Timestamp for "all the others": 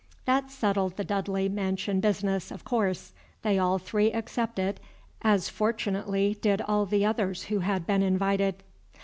6.63-7.43